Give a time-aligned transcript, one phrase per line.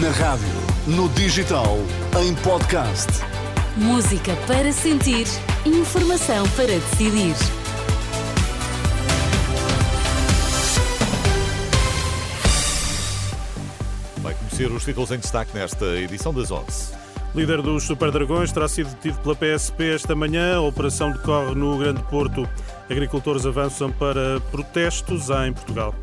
[0.00, 0.48] Na rádio,
[0.86, 1.76] no digital,
[2.18, 3.08] em podcast.
[3.76, 5.26] Música para sentir,
[5.66, 7.34] informação para decidir.
[14.22, 16.94] Vai conhecer os títulos em destaque nesta edição das 11.
[17.34, 20.56] Líder dos Super Dragões terá sido detido pela PSP esta manhã.
[20.56, 22.48] A operação decorre no Grande Porto.
[22.88, 25.94] Agricultores avançam para protestos em Portugal.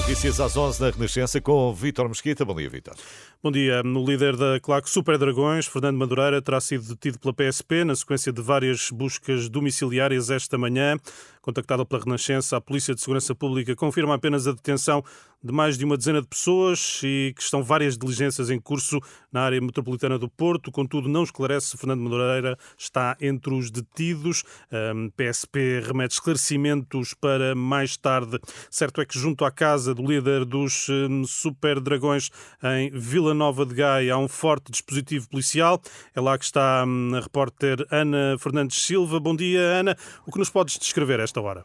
[0.00, 2.44] Notícias às 11 na Renascença com Vítor Mesquita.
[2.44, 2.94] Bom dia, Vítor.
[3.42, 3.82] Bom dia.
[3.84, 8.32] O líder da claque Super Dragões, Fernando Madureira, terá sido detido pela PSP na sequência
[8.32, 10.96] de várias buscas domiciliárias esta manhã.
[11.40, 15.02] Contactada pela Renascença, a Polícia de Segurança Pública confirma apenas a detenção
[15.42, 19.00] de mais de uma dezena de pessoas e que estão várias diligências em curso
[19.32, 20.70] na área metropolitana do Porto.
[20.70, 24.44] Contudo, não esclarece se Fernando Madureira está entre os detidos.
[24.70, 28.38] A PSP remete esclarecimentos para mais tarde.
[28.70, 30.88] Certo é que, junto à casa do líder dos
[31.26, 32.30] Super Dragões
[32.62, 35.80] em Vila Nova de Gaia, há um forte dispositivo policial.
[36.14, 39.18] É lá que está a repórter Ana Fernandes Silva.
[39.18, 39.96] Bom dia, Ana.
[40.26, 41.64] O que nos podes descrever hora?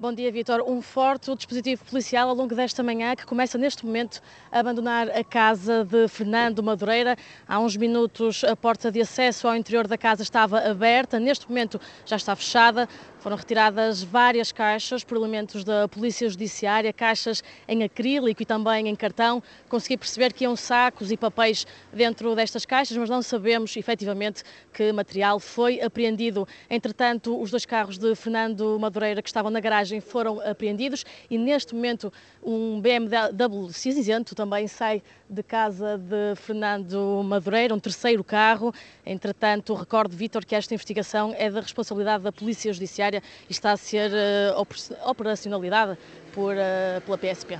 [0.00, 0.62] Bom dia, Vitor.
[0.64, 5.24] Um forte dispositivo policial ao longo desta manhã que começa neste momento a abandonar a
[5.24, 7.16] casa de Fernando Madureira.
[7.48, 11.80] Há uns minutos a porta de acesso ao interior da casa estava aberta, neste momento
[12.06, 12.88] já está fechada.
[13.18, 18.94] Foram retiradas várias caixas por elementos da Polícia Judiciária, caixas em acrílico e também em
[18.94, 19.42] cartão.
[19.68, 24.92] Consegui perceber que iam sacos e papéis dentro destas caixas, mas não sabemos efetivamente que
[24.92, 26.46] material foi apreendido.
[26.70, 31.74] Entretanto, os dois carros de Fernando Madureira que estavam na garagem foram apreendidos e neste
[31.74, 38.72] momento um BMW cinzento também sai de casa de Fernando Madureira, um terceiro carro.
[39.04, 43.76] Entretanto, recordo, Vítor, que esta investigação é da responsabilidade da Polícia Judiciária e está a
[43.76, 45.98] ser uh, operacionalizada
[46.32, 47.58] por, uh, pela PSP.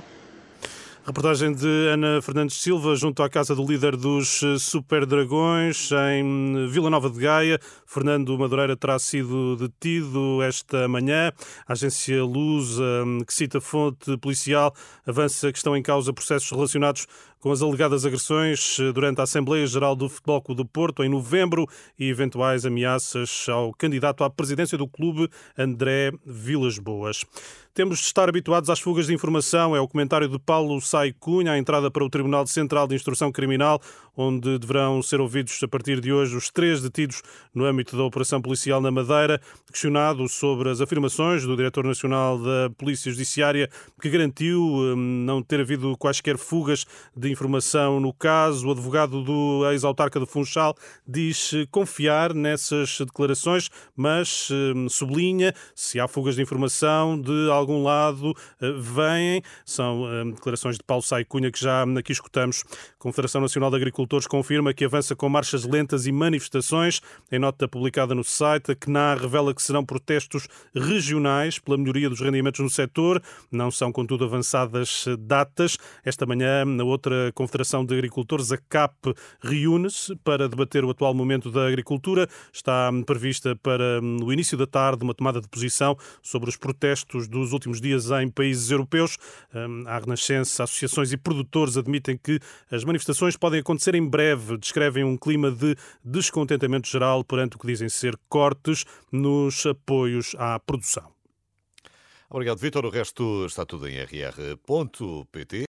[1.09, 6.67] Reportagem de Ana Fernandes Silva junto à casa do líder dos eh, Super Dragões em
[6.67, 7.59] Vila Nova de Gaia.
[7.83, 11.31] Fernando Madureira terá sido detido esta manhã.
[11.67, 14.71] A agência Lusa, que cita fonte policial,
[15.03, 17.07] avança que estão em causa processos relacionados
[17.39, 21.09] com as alegadas agressões eh, durante a Assembleia Geral do Futebol Clube do Porto em
[21.09, 21.65] novembro
[21.97, 27.25] e eventuais ameaças ao candidato à presidência do clube, André Vilas Boas.
[27.73, 31.51] Temos de estar habituados às fugas de informação, é o comentário de Paulo Sai Cunha,
[31.51, 33.79] à entrada para o Tribunal Central de Instrução Criminal,
[34.17, 37.21] onde deverão ser ouvidos a partir de hoje os três detidos
[37.53, 39.39] no âmbito da Operação Policial na Madeira.
[39.71, 43.69] Questionado sobre as afirmações do Diretor Nacional da Polícia Judiciária,
[44.01, 49.69] que garantiu hum, não ter havido quaisquer fugas de informação no caso, o advogado do
[49.71, 50.75] ex-autarca do Funchal
[51.07, 58.33] diz confiar nessas declarações, mas hum, sublinha se há fugas de informação de algum lado
[58.61, 59.41] eh, vêm.
[59.65, 62.63] São hum, declarações de Paulo Sai Cunha que já aqui escutamos.
[62.69, 67.01] A Confederação Nacional de Agricultores confirma que avança com marchas lentas e manifestações.
[67.31, 72.19] Em nota publicada no site, a CNA revela que serão protestos regionais pela melhoria dos
[72.19, 73.21] rendimentos no setor.
[73.51, 75.77] Não são, contudo, avançadas datas.
[76.03, 81.51] Esta manhã, na outra Confederação de Agricultores, a CAP, reúne-se para debater o atual momento
[81.51, 82.27] da agricultura.
[82.51, 87.27] Está prevista para hum, o início da tarde uma tomada de posição sobre os protestos
[87.27, 89.17] dos últimos dias em países europeus.
[89.53, 92.39] Hum, a Renascença, associações e produtores admitem que
[92.71, 94.57] as manifestações podem acontecer em breve.
[94.57, 100.59] Descrevem um clima de descontentamento geral perante o que dizem ser cortes nos apoios à
[100.59, 101.19] produção.
[102.31, 102.85] Obrigado, Vítor.
[102.85, 105.57] O resto está tudo em rr.pt.